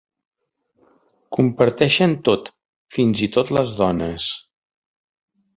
Comparteixen 1.37 2.17
tot, 2.29 2.49
fins 2.97 3.23
i 3.29 3.33
tot 3.39 3.55
les 3.59 3.77
dones. 3.83 4.31